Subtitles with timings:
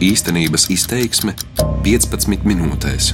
[0.00, 1.34] Īstenības izteiksme
[1.84, 3.10] 15 minūtēs.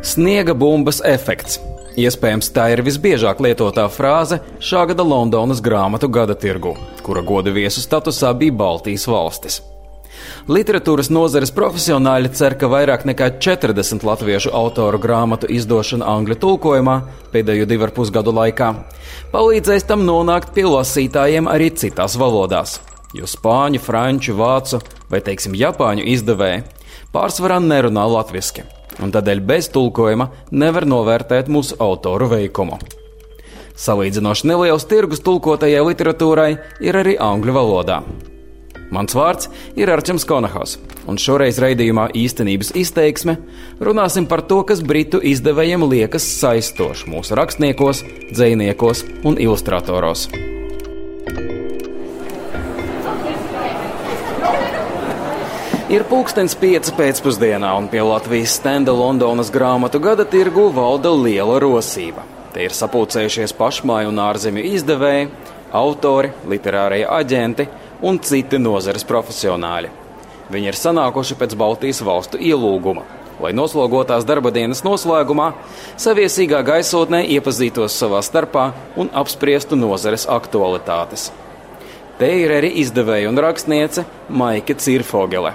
[0.00, 1.58] Sniega bumbas efekts.
[2.00, 6.72] Iespējams, tā ir visbiežāk lietotā frāze šā gada Londonas grāmatu gada tirgu,
[7.04, 9.60] kura goda viesu statusā bija Baltijas valstis.
[10.48, 16.94] Literatūras nozares profesionāļi cer, ka vairāk nekā 40 latviešu autoru grāmatu izdošana angļu tulkojumā
[17.34, 18.70] pēdējo divu ar pusgadu laikā
[19.34, 22.78] palīdzēs tam nonākt pie lasītājiem arī citās valodās.
[23.12, 24.80] Jo spāņu, franču, vācu
[25.10, 26.64] vai, teiksim, japāņu izdevēji
[27.12, 28.64] pārsvarā nerunā latviešu,
[29.02, 32.80] un tādēļ bez tulkojuma nevar novērtēt mūsu autoru veikumu.
[33.80, 36.50] Salīdzinoši neliels tirgus tulkotajai literatūrai
[36.84, 38.02] ir arī angļu valodā.
[38.90, 39.46] Mans vārds
[39.78, 40.74] ir Arčuns Konahos,
[41.06, 43.36] un šoreiz raidījumā īstenības izteiksme
[43.78, 48.02] runāsim par to, kas britu izdevējiem liekas saistoši mūsu rakstniekos,
[48.34, 50.26] dziniekos un ilustratoros.
[55.90, 62.26] Ir pulkstenis pieci pēcpusdienā, un pie Latvijas stenda Londonas grāmatu gada tirgu valda liela rosība.
[62.54, 65.30] Te ir sapulcējušies pašmāju un ārzemju izdevēji,
[65.74, 67.66] autori, literārie aģenti
[68.02, 69.90] un citi nozares profesionāļi.
[70.50, 73.04] Viņi ir sanākuši pēc Baltijas valstu ielūguma,
[73.40, 75.52] lai noslogotās darba dienas noslēgumā
[76.00, 81.30] saviesīgā gaisotnē iepazītos savā starpā un apspriestu nozares aktualitātes.
[82.20, 85.54] Te ir arī izdevēja un rakstniece Maika Cirfogele.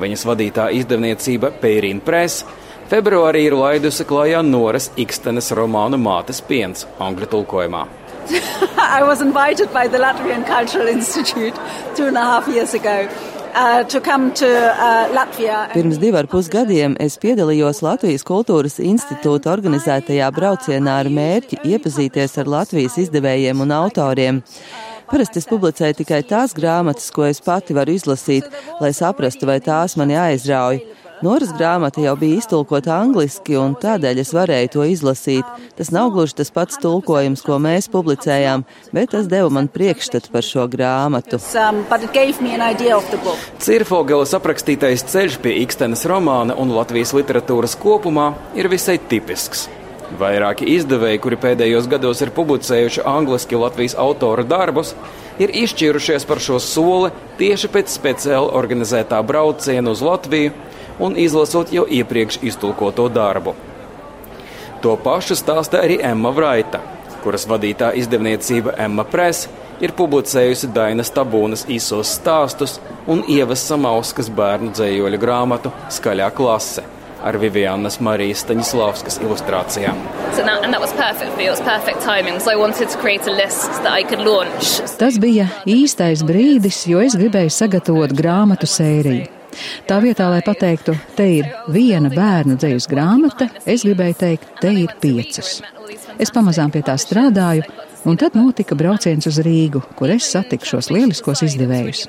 [0.00, 2.44] Viņas vadītā izdevniecība Pērīna Press
[2.92, 7.99] februārī ir laidusi klajā Noras Ikstenes romānu Mātes piens angļu tulkojumā.
[8.98, 11.54] I was invited by the Latvian Cultural Institute
[11.96, 13.08] two and a half years ago.
[13.52, 20.30] Uh, to to, uh, Pirms divu ar pus gadiem es piedalījos Latvijas kultūras institūta organizētajā
[20.30, 24.40] braucienā ar mērķi iepazīties ar Latvijas izdevējiem un autoriem.
[25.10, 28.46] Parasti es publicēju tikai tās grāmatas, ko es pati varu izlasīt,
[28.78, 30.84] lai saprastu, vai tās mani aizrauj.
[31.20, 35.48] Noras grāmata jau bija iztulkota angliski, un tādēļ es varēju to izlasīt.
[35.76, 38.64] Tas nav gluži tas pats tulkojums, ko mēs publicējām,
[38.96, 41.36] bet tas deva man priekšstatu par šo grāmatu.
[41.60, 41.82] Um,
[43.66, 49.66] Cirfogelas aprakstītais ceļš pie Ikstenes romāna un Latvijas literatūras kopumā ir visai tipisks.
[50.18, 54.96] Vairāki izdevēji, kuri pēdējos gados ir publicējuši angliski Latvijas autoru darbus,
[55.36, 60.69] ir izšķīrušies par šo soli tieši pēc speciāli organizētā brauciena uz Latviju
[61.00, 63.54] un izlasot jau iepriekš iztulkoto darbu.
[64.80, 66.80] To pašu stāsta arī Emma Vraita,
[67.24, 69.48] kuras vadītā izdevniecība Emma Press
[69.80, 72.78] ir publicējusi Dainas Tabūnas īsos stāstus
[73.08, 76.84] un Ievas Samauskas bērnu dzējoļu grāmatu Skaļā klase
[77.20, 79.98] ar Vivianas Marijas Staņislavskas ilustrācijām.
[80.36, 82.56] So that, timing, so
[84.98, 89.39] Tas bija īstais brīdis, jo es gribēju sagatavot grāmatu sēriju.
[89.88, 94.94] Tā vietā, lai pateiktu, te ir viena bērnu dzīves grāmata, es gribēju teikt, te ir
[95.02, 95.60] piecas.
[96.20, 97.66] Es pamazām pie tā strādāju,
[98.04, 102.06] un tad notika brauciens uz Rīgu, kur es satiku šos lieliskos izdevējus.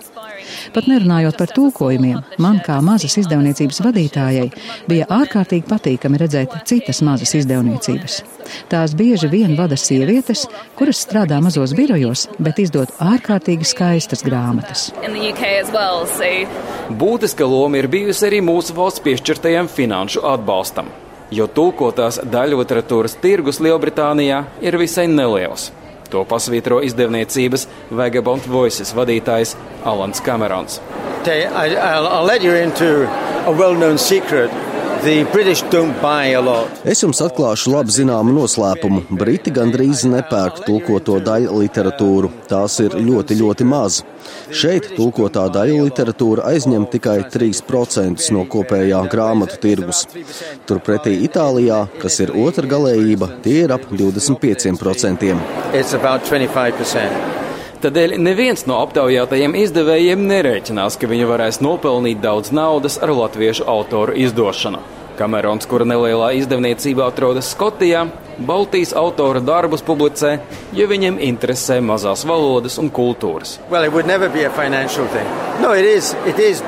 [0.75, 4.47] Pat nerunājot par tūkojumiem, man kā mazas izdevniecības vadītājai
[4.89, 8.21] bija ārkārtīgi patīkami redzēt citas mazas izdevniecības.
[8.71, 10.47] Tās bieži vien vada sievietes,
[10.79, 14.89] kuras strādā mazos birojos, bet izdod ārkārtīgi skaistas grāmatas.
[15.71, 16.31] Well, so...
[16.99, 20.89] Būtiska loma ir bijusi arī mūsu valsts piešķirtajam finanšu atbalstam,
[21.31, 25.69] jo tulkotās daļu literatūras tirgus Lielbritānijā ir visai neliels.
[26.11, 29.55] To pasvītro izdevniecības Vagabond Voices vadītājs
[29.87, 30.81] Alans Kamerons.
[31.23, 32.27] I'll, I'll
[36.85, 39.07] Es jums atklāšu labi zināmu noslēpumu.
[39.17, 42.29] Briti gandrīz nepērk tulkoto daļu literatūru.
[42.49, 44.03] Tās ir ļoti, ļoti maz.
[44.53, 50.03] Šeit tulkotā daļa literatūra aizņem tikai 3% no kopējā grāmatu tirgus.
[50.69, 55.41] Turpretī Itālijā, kas ir otra galējība, tie ir ap 25%.
[57.81, 64.13] Tādēļ neviens no aptaujātajiem izdevējiem nerēķinās, ka viņi varēs nopelnīt daudz naudas ar latviešu autoru
[64.21, 64.83] izdošanu.
[65.17, 68.03] Kamerons, kura nelielā izdevniecībā atrodas Skotijā,
[68.45, 70.35] Baltijas autora darbus publicē,
[70.77, 73.57] ja viņiem interesē mazās valodas un kultūras.
[73.73, 73.89] Well,
[75.61, 76.61] no, it is, it is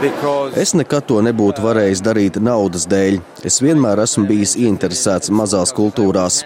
[0.00, 0.56] because...
[0.56, 3.20] Es nekad to nebūtu varējis darīt naudas dēļ.
[3.44, 6.38] Es vienmēr esmu bijis ieinteresēts mazās kultūrās.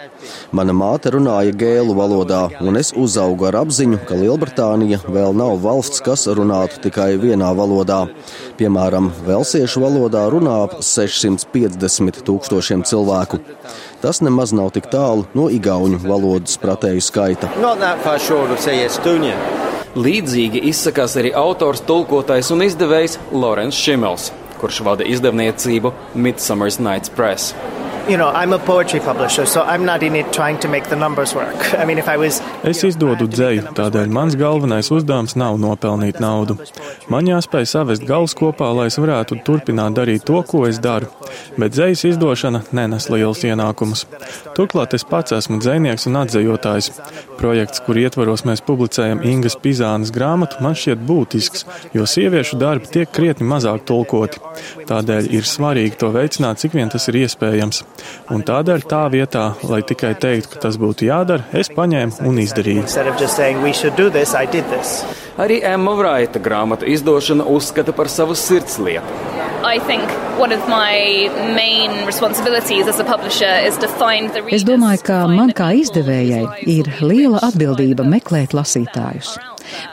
[0.51, 6.03] Mana māte runāja gēlu valodā, un es uzaugu ar apziņu, ka Lielbritānija vēl nav valsts,
[6.03, 8.01] kas runātu tikai vienā valodā.
[8.59, 13.39] Piemēram, velsiešu valodā runā ap 650 tūkstošiem cilvēku.
[14.03, 17.53] Tas nemaz nav tik tālu no igauņu valodas pratēju skaita.
[19.99, 24.29] Līdzīgi izsakās arī autors, tulkotājs un izdevējs Lorenz Šimels,
[24.61, 27.55] kurš vada izdevniecību Midsummer's Nights Press
[28.09, 30.97] you know, I'm a poetry publisher, so I'm not in it trying to make the
[30.97, 31.75] numbers work.
[31.81, 32.41] I mean, if I was.
[32.65, 36.57] Es izdodu dzēju, tādēļ mans galvenais uzdevums nav nopelnīt naudu.
[37.13, 41.11] Man jāspēj savest galus kopā, lai es varētu turpināt darīt to, ko es daru.
[41.61, 44.07] Bet dzējas izdošana nenes liels ienākumus.
[44.57, 46.91] Turklāt es pats esmu dzēnieks un atzējotājs.
[47.39, 53.13] Projekts, kur ietvaros mēs publicējam Ingas Pizānas grāmatu, man šķiet būtisks, jo sieviešu darbi tiek
[53.15, 54.43] krietni mazāk tulkoti.
[54.89, 57.85] Tādēļ ir svarīgi to veicināt, cik vien tas ir iespējams.
[58.35, 62.85] Un tādēļ tā vietā, lai tikai teiktu, ka tas būtu jādara, es paņēmu un izdarīju.
[65.39, 69.37] Arī Emma Vraita grāmatu izdošana uzskata par savu sirdslietu.
[74.55, 76.45] Es domāju, ka man kā izdevējai
[76.79, 79.35] ir liela atbildība meklēt lasītājus.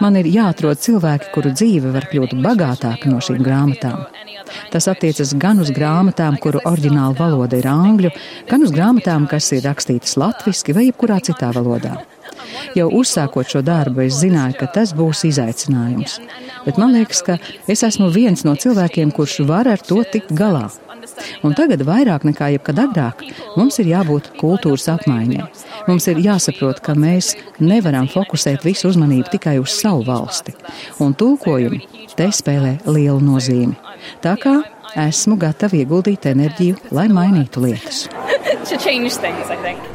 [0.04, 4.06] Man ir jāatrod cilvēki, kuru dzīve var kļūt bagātāka no šīm grāmatām.
[4.72, 8.12] Tas attiecas gan uz grāmatām, kuru oriģināla valoda ir angļu,
[8.50, 11.98] gan uz grāmatām, kas ir rakstītas latviski vai jebkurā citā valodā.
[12.78, 16.19] Jau uzsākot šo darbu, es zināju, ka tas būs izaicinājums.
[16.66, 17.38] Bet man liekas, ka
[17.72, 20.68] es esmu viens no cilvēkiem, kurš var ar to tikt galā.
[21.46, 23.24] Un tagad vairāk nekā jebkad agrāk
[23.56, 25.46] mums ir jābūt kultūras apmaiņai.
[25.90, 30.56] Mums ir jāsaprot, ka mēs nevaram fokusēt visu uzmanību tikai uz savu valsti,
[31.04, 31.84] un tulkojumi
[32.18, 33.75] te spēlē lielu nozīmi.
[34.24, 34.57] Tā kā
[35.06, 38.07] esmu gatava ieguldīt enerģiju, lai mainītu lietas.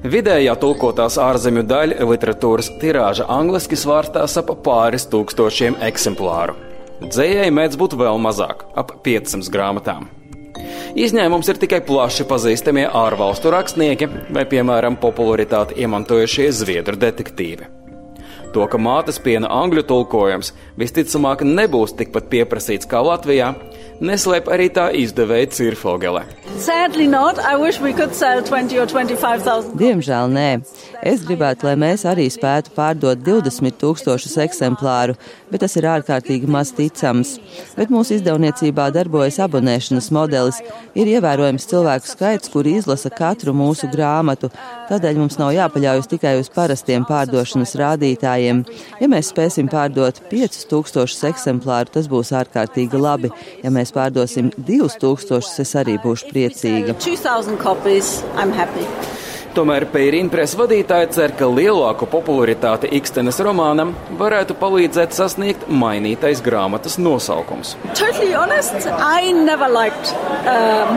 [0.00, 6.54] Vidējā tulkotās ārzemju daļa literatūras tirāža angliski svārstās ap pāris tūkstošiem eksemplāru.
[7.04, 10.06] Dzējai mēdz būt vēl mazāk, ap 500 grāmatām.
[10.96, 17.68] Izņēmums ir tikai plaši pazīstamie ārvalstu rakstnieki vai, piemēram, popularitāti iemantojušie zviedru detektīvi.
[18.56, 23.52] To, ka mātes piena angļu tulkojums visticamāk nebūs tikpat pieprasīts kā Latvijā,
[24.00, 26.24] neslēp arī tā izdevēja Cirfogele.
[29.80, 30.48] Diemžēl nē.
[31.06, 35.16] Es gribētu, lai mēs arī spētu pārdot 20 tūkstošus eksemplāru,
[35.50, 37.36] bet tas ir ārkārtīgi maz ticams.
[37.76, 40.60] Bet mūsu izdevniecībā darbojas abonēšanas modelis.
[40.98, 44.50] Ir ievērojams cilvēku skaits, kuri izlasa katru mūsu grāmatu.
[44.90, 48.64] Tādēļ mums nav jāpaļaujas tikai uz parastiem pārdošanas rādītājiem.
[49.02, 53.32] Ja mēs spēsim pārdot 5000 eksemplāru, tas būs ārkārtīgi labi.
[53.64, 56.98] Ja mēs pārdosim 2000, es arī būšu priecīga.
[59.50, 67.74] Tomēr Pēriņpresa vadītāja cer, ka lielāku popularitāti Ikstenes romānam varētu palīdzēt sasniegt mainītais grāmatas nosaukums.
[67.98, 68.86] Totally honest,
[69.74, 70.12] liked,
[70.46, 70.94] uh,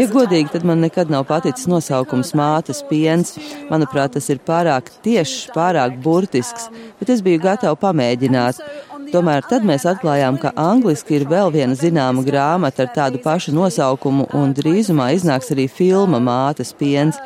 [0.00, 3.36] ja godīgi, tad man nekad nav paticis nosaukums mātes piens.
[3.70, 6.68] Manuprāt, tas ir pārāk tiešs, pārāk burtisks,
[6.98, 8.58] bet es biju gatava pamēģināt.
[9.10, 14.28] Tomēr tad mēs atklājām, ka angliski ir vēl viena zināma grāmata ar tādu pašu nosaukumu,
[14.38, 17.18] un drīzumā iznāks arī filma Mātes piens.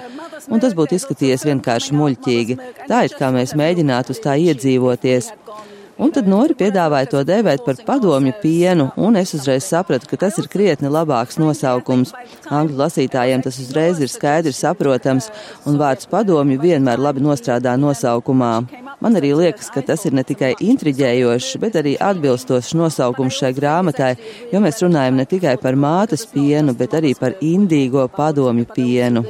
[0.49, 2.59] Un tas būtu izskatījies vienkārši muļķīgi.
[2.89, 5.33] Tā ir kā mēs mēģinātu uz tā iedzīvoties.
[5.95, 10.41] Un tad Nori piedāvāja to dēvēt par padomju pienu, un es uzreiz sapratu, ka tas
[10.43, 12.11] ir krietni labāks nosaukums.
[12.51, 15.31] Angļu lasītājiem tas uzreiz ir skaidrs saprotams,
[15.69, 18.57] un vārds padomju vienmēr labi nostrādā nosaukumā.
[19.05, 24.15] Man arī liekas, ka tas ir ne tikai intriģējošs, bet arī atbilstošs nosaukums šai grāmatai,
[24.49, 29.21] jo mēs runājam ne tikai par mātes pienu, bet arī par indīgo padomju pienu.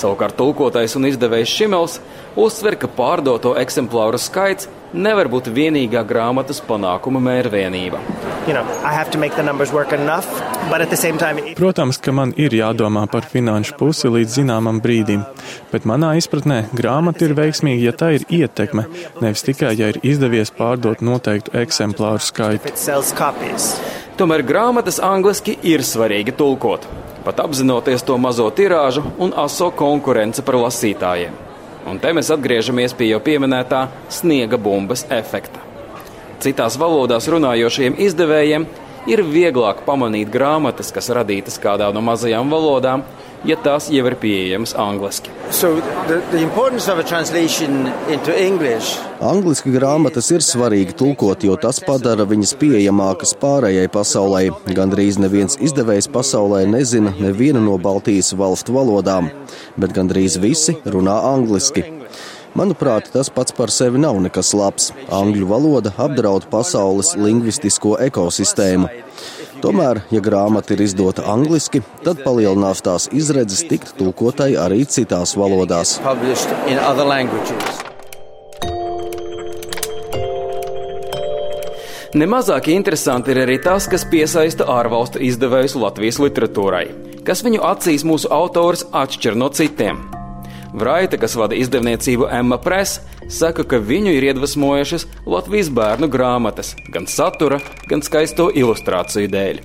[0.00, 2.00] Savukārt tulkotais un izdevējs Šimels
[2.40, 8.00] uzsver, ka pārdoto eksemplāru skaits nevar būt vienīgā grāmatas panākuma mērvienība.
[8.46, 8.62] You know,
[9.92, 10.28] enough,
[11.18, 11.54] time...
[11.58, 15.24] Protams, ka man ir jādomā par finanšu pusi līdz zināmam brīdim,
[15.72, 18.86] bet manā izpratnē grāmata ir veiksmīga, ja tā ir ietekme,
[19.24, 22.70] nevis tikai, ja ir izdevies pārdot noteiktu eksemplāru skaitu.
[24.16, 26.86] Tomēr grāmatas angliski ir svarīgi tulkot
[27.26, 31.45] pat apzinoties to mazo tirāžu un aso konkurenci par lasītājiem.
[31.86, 35.62] Un te mēs atgriežamies pie jau pieminētā sniega bumbas efekta.
[36.42, 38.66] Citās valodās runājošiem izdevējiem
[39.10, 43.04] ir vieglāk pamanīt grāmatas, kas radītas kādā no mazajām valodām,
[43.46, 45.30] ja tās jau ir pieejamas angliski.
[45.50, 45.76] So
[46.08, 46.42] the, the
[49.22, 54.42] Angliski grāmatas ir svarīgi tulkot, jo tas padara viņas pieejamākas pārējai pasaulē.
[54.76, 59.30] Gandrīz neviens izdevējs pasaulē nezina nevienu no Baltijas valstu valodām,
[59.78, 61.86] bet gandrīz visi runā angliski.
[62.56, 64.88] Manuprāt, tas pats par sevi nav nekas labs.
[65.12, 68.88] Angļu valoda apdraud pasaules lingvistisko ekosistēmu.
[69.60, 75.98] Tomēr, ja grāmata ir izdota angliski, tad palielinās tās izredzes tikt tulkotai arī citās valodās.
[82.16, 86.86] Nemazāk interesanti ir arī tas, kas piesaista ārvalstu izdevējus Latvijas literatūrai,
[87.28, 90.06] kas viņu acīs mūsu autors atšķir no citiem.
[90.76, 92.98] Vraita, kas vada izdevniecību Emma Press,
[93.32, 99.62] saka, ka viņu ir iedvesmojušas Latvijas bērnu grāmatas, gan satura, gan skaisto ilustrāciju dēļ.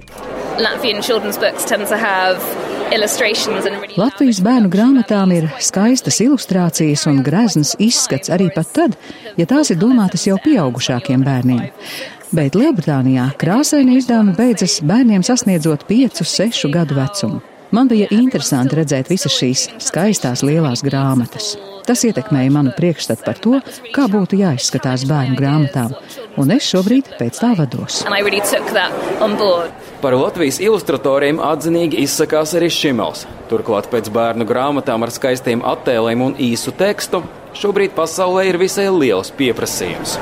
[3.99, 8.97] Latvijas bērnu grāmatām ir skaistas ilustrācijas un grezns izskats arī pat tad,
[9.35, 11.67] ja tās ir domātas jau pieaugušākiem bērniem.
[12.31, 17.43] Bet Lielbritānijā krāsaini izdevumi beidzas bērniem sasniedzot 5-6 gadu vecumu.
[17.71, 21.53] Man bija interesanti redzēt visas šīs skaistās lielās grāmatas.
[21.87, 23.61] Tas ietekmēja manu priekšstatu par to,
[23.95, 25.95] kā būtu jāizskatās bērnu grāmatām,
[26.35, 28.01] un es šobrīd pēc tā vados.
[30.03, 33.23] Par Latvijas ilustratoriem atzinīgi izsakās arī Šimels.
[33.49, 37.23] Turklāt pēc bērnu grāmatām ar skaistiem attēliem un īsu tekstu
[37.55, 40.19] šobrīd pasaulē ir visai liels pieprasījums.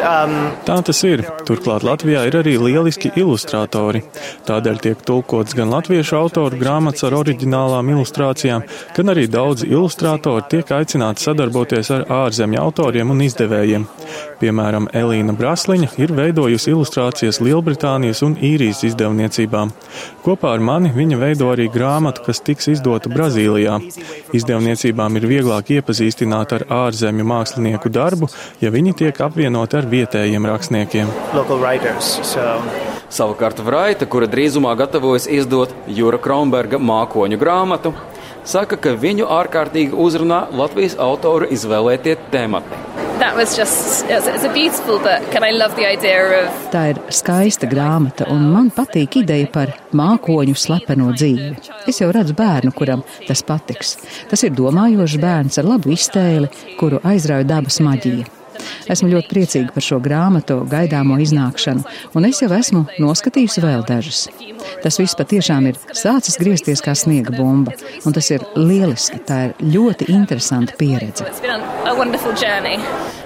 [0.00, 0.32] Um...
[0.64, 1.20] Tā tas ir.
[1.44, 4.00] Turklāt Latvijā ir arī lieliski ilustratori.
[4.48, 8.64] Tādēļ tiek tulkots gan latviešu autoru grāmatas ar oriģinālām ilustrācijām,
[8.96, 13.84] gan arī daudzi ilustratori tiek aicināti sadarboties ar ārzemju autoriem un izdevējiem.
[14.40, 19.74] Piemēram, Elīna Brasliņa ir veidojusi ilustrācijas Lielbritānijas un īrijas izdevniecībām.
[20.24, 23.76] Kopā ar mani viņa veido arī grāmatu, kas tiks izdota Brazīlijā.
[24.32, 28.28] Izdevniecībām ir vieglāk iepazīstināt ar ārzemju mākslinieku mākslinieku darbu,
[28.60, 31.08] ja viņi tiek apvienoti ar vietējiem rakstniekiem.
[33.10, 37.92] Savukārt Vraita, kura drīzumā gatavojas izdot Jūra Kronberga mākoņu grāmatu,
[38.46, 42.89] saka, ka viņu ārkārtīgi uzrunā Latvijas autoru izvēlētie temati.
[43.20, 44.06] Just,
[46.38, 46.64] of...
[46.72, 51.52] Tā ir skaista grāmata, un man patīk ideja par mākoņu slepeno dzīvi.
[51.90, 53.98] Es jau redzu bērnu, kuram tas patiks.
[54.32, 56.48] Tas ir domājošs bērns ar labu iztēli,
[56.80, 58.39] kuru aizrauja dabas maģija.
[58.90, 64.26] Esmu ļoti priecīga par šo grāmatu gaidāmo iznākšanu, un es jau esmu noskatījusi vēl dažas.
[64.84, 67.74] Tas viss patiešām ir sācis griezties kā sniega bumba,
[68.04, 69.20] un tas ir lieliski.
[69.26, 71.26] Tā ir ļoti interesanta pieredze.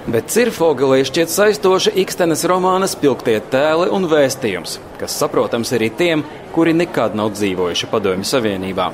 [0.04, 6.74] Bet Cirfogalī šķiet saistoša Ikstenes romāna spilgtie tēli un vēstījums, kas saprotams arī tiem, kuri
[6.76, 8.90] nekad nav dzīvojuši Padomju Savienībā.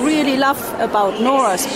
[0.00, 0.36] Really
[1.20, 1.68] Noras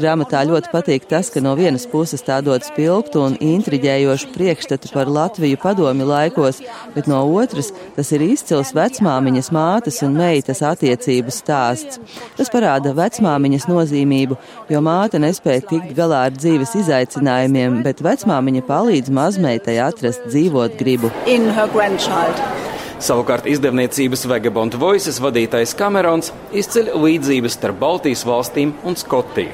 [0.00, 5.10] grāmatā ļoti patīk tas, ka no vienas puses tā dod spilgtu un intriģējošu priekšstatu par
[5.12, 6.62] Latviju padomi laikos,
[6.94, 12.00] bet no otras tas ir izcils vecmāmiņas mātes un meitas attiecību stāsts.
[12.38, 14.38] Tas parāda vecmāmiņas nozīmību,
[14.72, 21.12] jo māte nespēja tikt galā ar dzīves izaicinājumiem, bet vecmāmiņa palīdz mazmeitai atrast dzīvot gribu.
[22.98, 29.52] Savukārt izdevniecības Vagabond Voices vadītājs Kamerons izceļ līdzības starp Baltijas valstīm un Skotiju.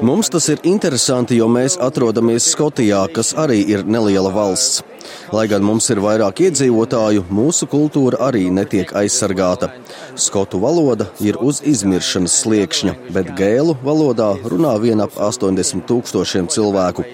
[0.00, 4.80] Mums tas ir interesanti, jo mēs atrodamies Skotijā, kas arī ir neliela valsts.
[5.32, 9.70] Lai gan mums ir vairāk iedzīvotāju, mūsu kultūra arī netiek aizsargāta.
[10.16, 17.04] Skotu valoda ir uz izmiršanas sliekšņa, bet gēlu valodā runā vien ap 80 tūkstošiem cilvēku.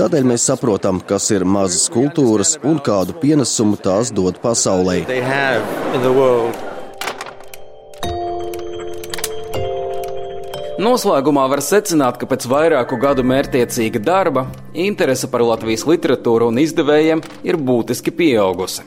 [0.00, 5.02] Tādēļ mēs saprotam, kas ir mazas kultūras un kādu pienesumu tās dod pasaulē.
[10.80, 17.20] Noslēgumā var secināt, ka pēc vairāku gadu mērķiecīga darba interese par Latvijas literatūru un izdevējiem
[17.44, 18.86] ir būtiski pieaugusi.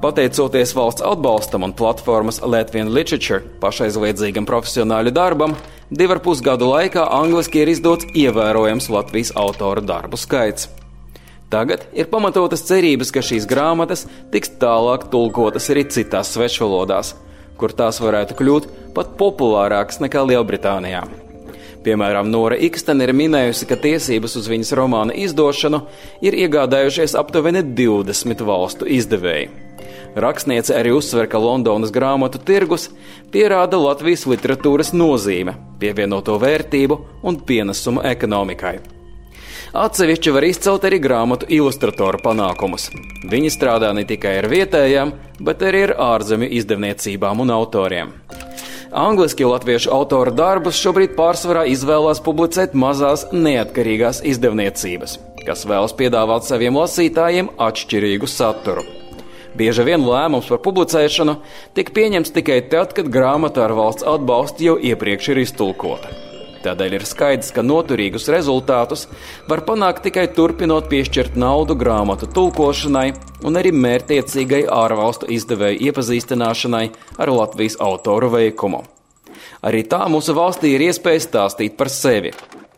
[0.00, 5.52] Pateicoties valsts atbalstam un platformas Latvijas Literature pašaizliedzīgam profesionāļu darbam,
[5.94, 10.68] divu ar pus gadu laikā angliski ir izdots ievērojams Latvijas autoru darbu skaits.
[11.52, 17.12] Tagad ir pamatotas cerības, ka šīs grāmatas tiks tālāk tulkotas arī citās svešvalodās,
[17.60, 21.04] kur tās varētu kļūt pat populārākas nekā Lielbritānijā.
[21.84, 25.82] Piemēram, Nora Ikstena ir minējusi, ka tiesības uz viņas romāna izdošanu
[26.24, 29.50] ir iegādājušies aptuveni 20 valstu izdevēji.
[30.14, 32.88] Rakstniece arī uzsver, ka Londonas grāmatu tirgus
[33.34, 38.76] pierāda Latvijas literatūras nozīme, pievienoto vērtību un pienesumu ekonomikai.
[39.74, 42.92] Atsevišķi var izcelt arī grāmatu ilustratoru panākumus.
[43.26, 45.10] Viņi strādā ne tikai ar vietējām,
[45.42, 48.14] bet arī ar ārzemju izdevniecībām un autoriem.
[48.94, 56.78] Angliski latviešu autora darbus šobrīd pārsvarā izvēlās publicēt mazās neatkarīgās izdevniecības, kas vēlas piedāvāt saviem
[56.78, 58.86] lasītājiem atšķirīgu saturu.
[59.54, 61.36] Bieži vien lēmums par publicēšanu
[61.76, 66.10] tiek pieņemts tikai tad, kad grāmata ar valsts atbalstu jau iepriekš ir iztulkota.
[66.64, 69.04] Tādēļ ir skaidrs, ka noturīgus rezultātus
[69.50, 73.10] var panākt tikai turpinot piešķirt naudu grāmatu tulkošanai
[73.44, 76.84] un arī mērķiecīgai ārvalstu izdevēju iepazīstināšanai
[77.20, 78.82] ar Latvijas autoru veikumu.
[79.64, 82.32] Arī tā mūsu valstī ir iespēja stāstīt par sevi.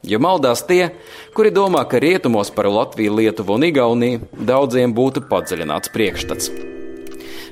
[0.04, 0.90] Jo maldās tie,
[1.34, 6.50] kuri domā, ka rietumos par Latviju, Lietuvu un Igauniju daudziem būtu padziļināts priekšstats.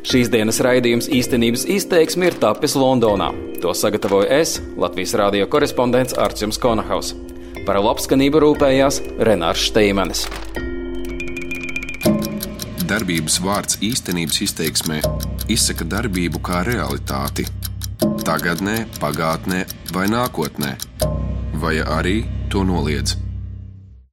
[0.05, 3.31] Šīs dienas raidījums īstenības izteiksme ir tapis Londonā.
[3.65, 7.15] To sagatavoju es, Latvijas rādio korespondents Arčuns Konahaus.
[7.65, 10.27] Par labskanību rūpējās Renārs Steimanis.
[12.85, 15.01] Darbības vārds īstenības izteiksmē
[15.49, 17.47] izsaka darbību kā realitāti.
[18.25, 19.65] Tagatnē, pagātnē
[19.97, 20.75] vai nākotnē,
[21.58, 23.24] vai arī to noliedz.